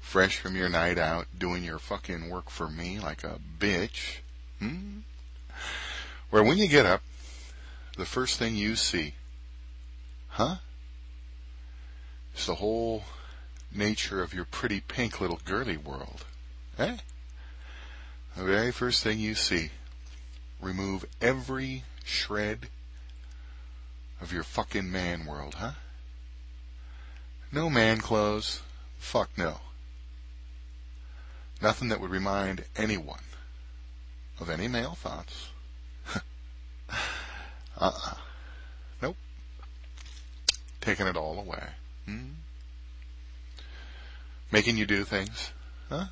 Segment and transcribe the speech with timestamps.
[0.00, 4.18] fresh from your night out, doing your fucking work for me like a bitch.
[4.58, 5.00] Hmm?
[6.30, 7.02] Where when you get up,
[7.96, 9.14] the first thing you see,
[10.28, 10.56] huh?
[12.34, 13.04] It's the whole
[13.78, 16.24] nature of your pretty pink little girly world.
[16.78, 16.96] Eh?
[18.36, 19.70] The very first thing you see,
[20.60, 22.68] remove every shred
[24.20, 25.72] of your fucking man world, huh?
[27.52, 28.60] No man clothes.
[28.98, 29.60] Fuck no.
[31.62, 33.22] Nothing that would remind anyone
[34.40, 35.48] of any male thoughts.
[37.78, 38.14] uh-uh.
[39.02, 39.16] Nope.
[40.80, 41.64] Taking it all away.
[42.04, 42.26] Hmm?
[44.50, 45.52] Making you do things.
[45.90, 46.06] Huh?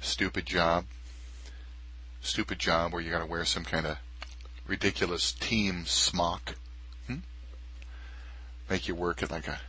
[0.00, 0.84] Stupid job.
[2.20, 3.98] Stupid job where you gotta wear some kind of
[4.66, 6.54] ridiculous team smock.
[7.08, 7.18] Hmm?
[8.70, 9.60] Make you work at like a,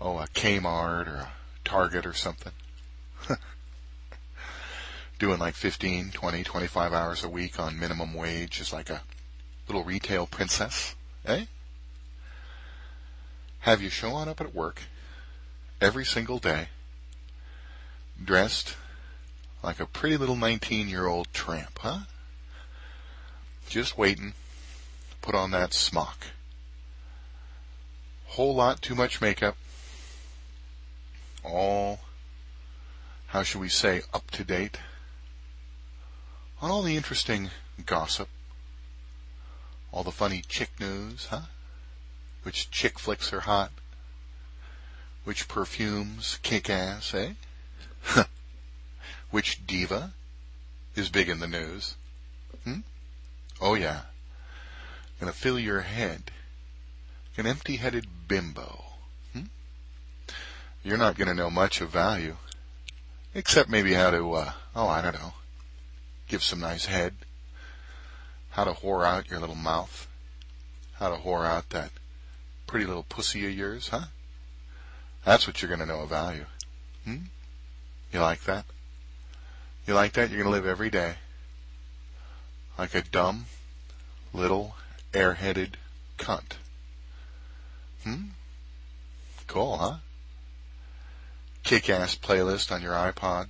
[0.00, 1.32] oh, a Kmart or a
[1.64, 2.52] Target or something.
[5.18, 9.02] Doing like 15, 20, 25 hours a week on minimum wage is like a
[9.68, 10.96] little retail princess.
[11.24, 11.46] Eh?
[13.60, 14.82] Have you showing up at work
[15.82, 16.68] every single day,
[18.22, 18.76] dressed
[19.62, 22.00] like a pretty little 19 year old tramp, huh?
[23.68, 24.34] Just waiting
[25.10, 26.26] to put on that smock.
[28.26, 29.56] Whole lot too much makeup.
[31.44, 32.00] All,
[33.28, 34.78] how should we say, up to date.
[36.60, 37.50] On all the interesting
[37.84, 38.28] gossip.
[39.90, 41.42] All the funny chick news, huh?
[42.42, 43.72] Which chick flicks are hot?
[45.24, 47.34] Which perfumes kick ass, eh?
[49.30, 50.12] Which diva
[50.96, 51.96] is big in the news?
[52.64, 52.80] Hmm?
[53.60, 54.02] Oh yeah.
[55.20, 56.30] Gonna fill your head.
[57.36, 58.84] An empty-headed bimbo.
[59.32, 59.44] Hmm?
[60.82, 62.36] You're not gonna know much of value.
[63.34, 65.32] Except maybe how to, uh, oh, I don't know.
[66.28, 67.14] Give some nice head.
[68.50, 70.08] How to whore out your little mouth.
[70.94, 71.90] How to whore out that
[72.66, 74.06] pretty little pussy of yours, huh?
[75.24, 76.46] That's what you're going to know of value.
[77.04, 77.16] Hmm?
[78.12, 78.64] You like that?
[79.86, 80.30] You like that?
[80.30, 81.14] You're going to live every day
[82.78, 83.46] like a dumb,
[84.32, 84.74] little,
[85.12, 85.74] airheaded
[86.18, 86.54] cunt.
[88.04, 88.30] Hmm?
[89.46, 89.96] Cool, huh?
[91.62, 93.48] Kick-ass playlist on your iPod.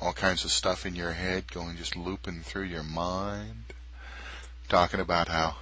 [0.00, 3.74] All kinds of stuff in your head going just looping through your mind.
[4.68, 5.56] Talking about how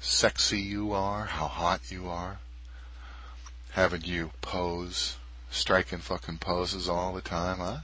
[0.00, 2.38] sexy you are, how hot you are,
[3.76, 5.18] having you pose,
[5.50, 7.80] striking fucking poses all the time, huh?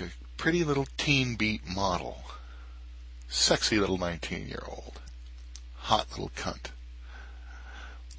[0.00, 2.22] Like a pretty little teen beat model,
[3.28, 5.00] sexy little 19 year old,
[5.74, 6.70] hot little cunt.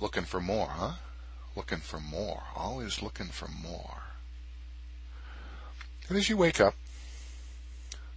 [0.02, 0.96] Looking for more, huh?
[1.56, 4.02] Looking for more, always looking for more.
[6.10, 6.76] And as you wake up,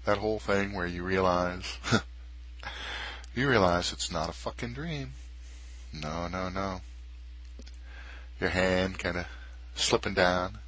[0.06, 1.78] that whole thing where you realize
[3.36, 5.12] you realize it's not a fucking dream.
[5.92, 6.80] No, no, no.
[8.40, 9.26] Your hand kind of
[9.74, 10.58] slipping down,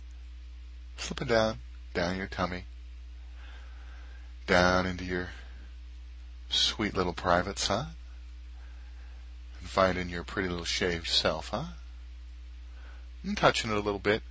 [0.96, 1.60] Slipping down,
[1.94, 2.64] down your tummy,
[4.46, 5.30] down into your
[6.50, 7.86] sweet little privates, huh?
[9.60, 11.64] And finding your pretty little shaved self, huh?
[13.24, 14.22] And touching it a little bit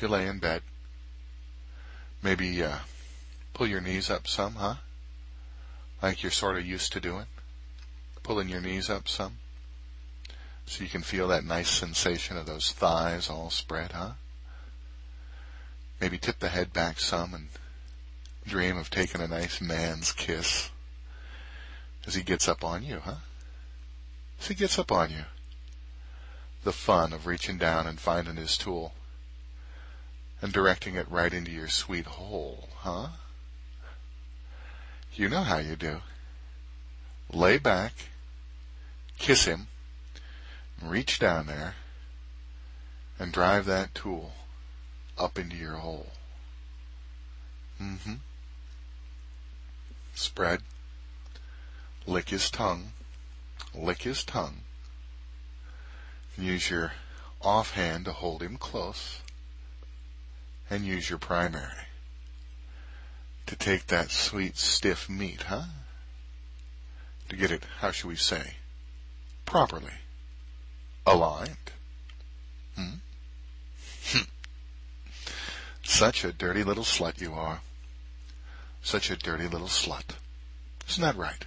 [0.00, 0.62] you lay in bed.
[2.22, 2.78] Maybe uh,
[3.54, 4.76] pull your knees up some, huh?
[6.02, 7.26] Like you're sort of used to doing.
[8.22, 9.38] Pulling your knees up some.
[10.72, 14.12] So you can feel that nice sensation of those thighs all spread, huh?
[16.00, 17.48] Maybe tip the head back some and
[18.46, 20.70] dream of taking a nice man's kiss
[22.06, 23.16] as he gets up on you, huh?
[24.40, 25.24] As he gets up on you.
[26.64, 28.94] The fun of reaching down and finding his tool
[30.40, 33.08] and directing it right into your sweet hole, huh?
[35.12, 36.00] You know how you do.
[37.30, 37.92] Lay back,
[39.18, 39.66] kiss him,
[40.88, 41.74] reach down there,
[43.18, 44.32] and drive that tool
[45.16, 46.08] up into your hole.
[47.80, 48.14] Mm-hmm.
[50.14, 50.60] Spread.
[52.06, 52.92] Lick his tongue.
[53.74, 54.62] Lick his tongue.
[56.36, 56.92] Use your
[57.40, 59.20] offhand to hold him close.
[60.68, 61.86] And use your primary
[63.46, 65.64] to take that sweet stiff meat, huh?
[67.28, 68.54] To get it, how should we say,
[69.44, 69.92] properly
[71.06, 71.56] aligned.
[72.76, 72.94] Hmm?
[74.06, 74.24] hmm?
[75.82, 77.60] Such a dirty little slut you are.
[78.82, 80.16] Such a dirty little slut.
[80.88, 81.44] Isn't that right?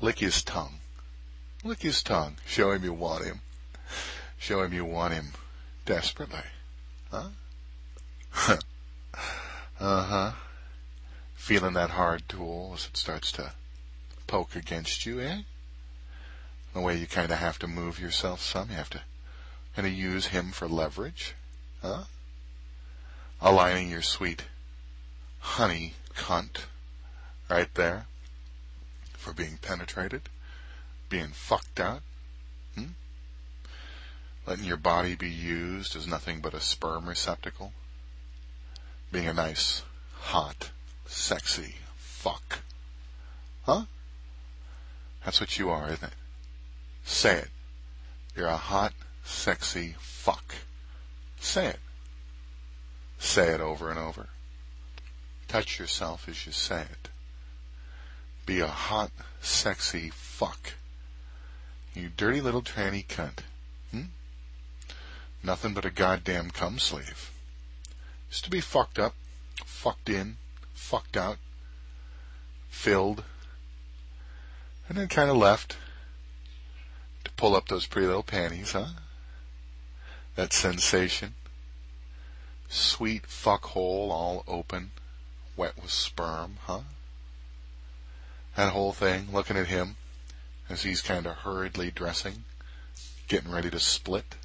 [0.00, 0.80] Lick his tongue.
[1.62, 2.36] Lick his tongue.
[2.46, 3.40] Show him you want him.
[4.38, 5.32] Show him you want him
[5.86, 6.40] desperately.
[7.10, 7.28] Huh?
[9.80, 10.32] uh-huh.
[11.34, 13.52] Feeling that hard tool as it starts to
[14.26, 15.42] poke against you, eh?
[16.74, 18.68] The way you kind of have to move yourself some.
[18.70, 19.02] You have to
[19.76, 21.34] kind of use him for leverage.
[21.80, 22.04] Huh?
[23.40, 24.42] Aligning your sweet
[25.38, 26.64] honey cunt
[27.48, 28.06] right there
[29.12, 30.22] for being penetrated,
[31.08, 32.02] being fucked out.
[32.74, 32.94] Hmm?
[34.46, 37.72] Letting your body be used as nothing but a sperm receptacle.
[39.12, 39.82] Being a nice,
[40.22, 40.70] hot,
[41.06, 42.60] sexy fuck.
[43.62, 43.84] Huh?
[45.24, 46.14] That's what you are, isn't it?
[47.04, 47.48] Say it.
[48.34, 48.92] You're a hot,
[49.24, 50.54] sexy fuck.
[51.38, 51.80] Say it.
[53.18, 54.28] Say it over and over.
[55.46, 57.08] Touch yourself as you say it.
[58.46, 59.10] Be a hot,
[59.40, 60.74] sexy fuck.
[61.94, 63.40] You dirty little tranny cunt.
[63.90, 64.06] Hmm?
[65.42, 67.30] Nothing but a goddamn cum sleeve.
[68.30, 69.14] Just to be fucked up,
[69.64, 70.38] fucked in,
[70.72, 71.38] fucked out,
[72.68, 73.22] filled,
[74.88, 75.76] and then kind of left
[77.36, 78.88] pull up those pretty little panties, huh?
[80.36, 81.34] That sensation.
[82.68, 84.90] Sweet fuck hole all open
[85.56, 86.80] wet with sperm, huh?
[88.56, 89.96] That whole thing, looking at him
[90.68, 92.44] as he's kind of hurriedly dressing,
[93.28, 94.36] getting ready to split.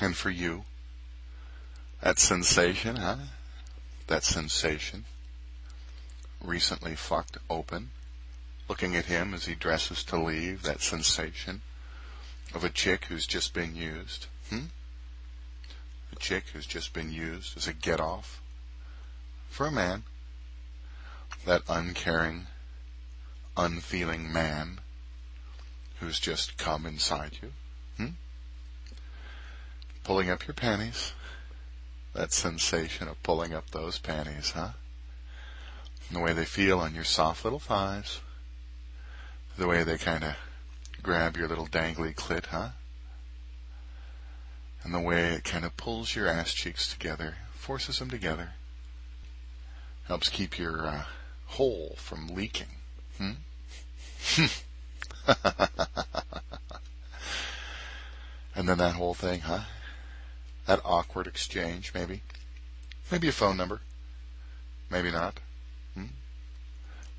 [0.00, 0.64] And for you,
[2.02, 3.16] that sensation, huh?
[4.06, 5.04] That sensation.
[6.42, 7.90] Recently fucked open,
[8.68, 11.62] looking at him as he dresses to leave, that sensation
[12.54, 14.26] of a chick who's just been used.
[14.50, 14.66] Hmm?
[16.12, 18.40] a chick who's just been used as a get off
[19.48, 20.04] for a man.
[21.44, 22.46] That uncaring,
[23.56, 24.80] unfeeling man
[26.00, 27.52] who's just come inside you.
[27.96, 28.12] Hmm?
[30.04, 31.12] Pulling up your panties.
[32.14, 34.70] That sensation of pulling up those panties, huh?
[36.08, 38.20] And the way they feel on your soft little thighs.
[39.58, 40.36] The way they kind of
[41.02, 42.70] grab your little dangly clit, huh?
[44.86, 48.50] and the way it kind of pulls your ass cheeks together, forces them together,
[50.06, 51.02] helps keep your uh,
[51.46, 52.68] hole from leaking.
[53.18, 53.32] Hmm?
[58.54, 59.62] and then that whole thing, huh?
[60.66, 62.22] That awkward exchange, maybe.
[63.10, 63.80] Maybe a phone number.
[64.88, 65.40] Maybe not.
[65.94, 66.04] Hmm?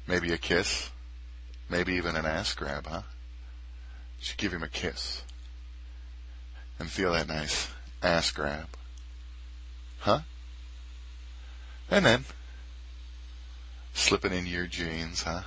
[0.07, 0.89] Maybe a kiss.
[1.69, 3.01] Maybe even an ass grab, huh?
[4.19, 5.23] Should give him a kiss
[6.79, 7.69] and feel that nice
[8.01, 8.67] ass grab.
[9.99, 10.21] Huh?
[11.89, 12.25] And then
[13.93, 15.41] slipping in your jeans, huh?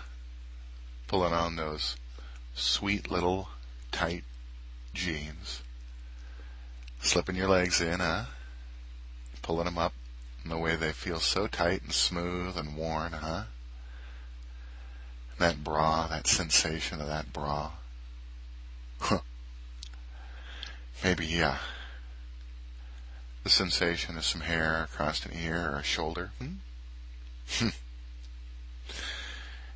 [1.07, 1.97] Pulling on those
[2.55, 3.49] sweet little
[3.91, 4.25] tight
[4.93, 5.63] jeans.
[7.01, 8.25] Slipping your legs in, huh?
[9.43, 9.95] Pulling them up
[10.45, 13.45] in the way they feel so tight and smooth and worn, huh?
[15.41, 17.73] That bra, that sensation of that bra.
[21.05, 21.57] Maybe, uh,
[23.43, 26.33] The sensation of some hair across an ear or a shoulder.
[26.39, 27.69] Hmm?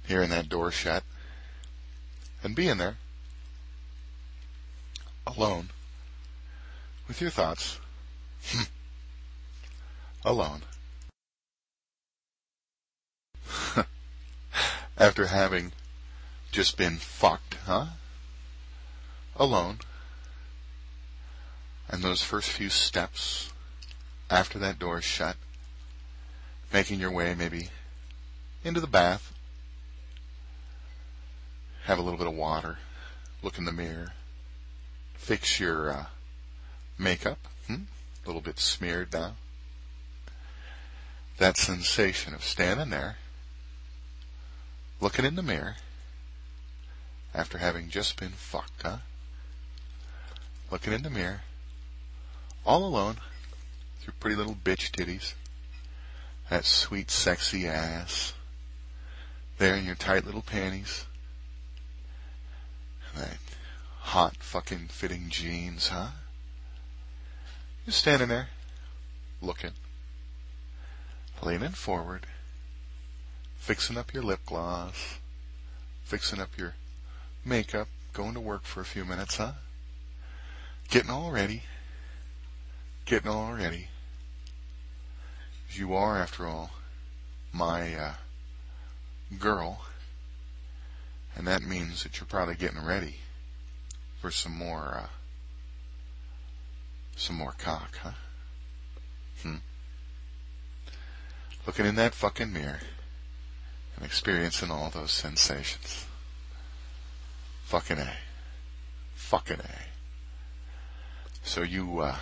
[0.07, 1.03] Hearing that door shut.
[2.43, 2.99] And being there.
[5.27, 5.71] Alone.
[7.09, 7.79] With your thoughts.
[10.27, 10.63] Alone.
[14.97, 15.73] After having
[16.53, 17.87] just been fucked, huh?
[19.37, 19.79] Alone.
[21.89, 23.53] And those first few steps
[24.31, 25.37] after that door is shut,
[26.73, 27.71] making your way maybe
[28.63, 29.33] into the bath,
[31.85, 32.79] have a little bit of water,
[33.43, 34.13] look in the mirror,
[35.15, 36.05] fix your uh,
[36.99, 37.83] makeup, hmm?
[38.25, 39.35] a little bit smeared now.
[41.39, 43.19] That sensation of standing there,
[45.01, 45.77] looking in the mirror,
[47.35, 48.99] after having just been fucked, huh?
[50.71, 51.43] Looking in the mirror,
[52.65, 53.17] all alone,
[53.97, 55.35] with your pretty little bitch titties,
[56.51, 58.35] that sweet, sexy ass,
[59.59, 61.07] there in your tight little panties,
[63.17, 63.39] that
[64.01, 66.09] hot fucking fitting jeans, huh?
[67.85, 68.49] Just standing there,
[69.43, 69.73] looking,
[71.43, 72.27] leaning forward,
[73.65, 75.17] fixing up your lip gloss,
[76.03, 76.75] fixing up your
[77.47, 79.53] makeup, going to work for a few minutes, huh?
[80.91, 81.63] Getting all ready,
[83.07, 83.89] getting all ready.
[85.71, 86.73] You are, after all,
[87.55, 88.13] my uh,
[89.39, 89.87] girl,
[91.35, 93.17] and that means that you're probably getting ready
[94.21, 95.09] for some more, uh,
[97.17, 98.13] some more cock, huh?
[99.43, 99.57] Hmm.
[101.67, 102.81] Looking in that fucking mirror
[104.05, 106.07] experiencing all those sensations.
[107.65, 108.13] Fucking A.
[109.15, 109.79] Fucking A.
[111.43, 112.17] So you, uh,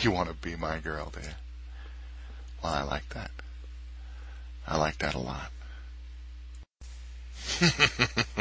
[0.00, 1.34] you want to be my girl, do you?
[2.62, 3.30] Well, I like that.
[4.66, 5.50] I like that a lot.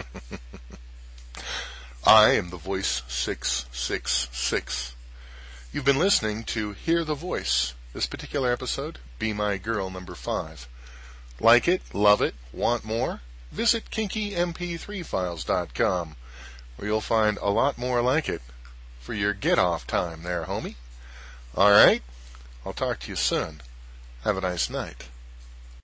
[2.05, 4.95] I am the voice 666.
[5.73, 7.73] You've been listening to Hear the Voice.
[7.93, 10.67] This particular episode, Be My Girl number 5.
[11.41, 13.21] Like it, love it, want more?
[13.51, 16.15] Visit kinkymp3files.com
[16.75, 18.43] where you'll find a lot more like it
[18.99, 20.75] for your get off time there, homie.
[21.55, 22.03] All right?
[22.63, 23.61] I'll talk to you soon.
[24.23, 25.07] Have a nice night.